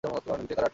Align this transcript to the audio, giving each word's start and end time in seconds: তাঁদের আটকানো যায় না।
তাঁদের 0.03 0.17
আটকানো 0.19 0.43
যায় 0.49 0.59
না। 0.61 0.67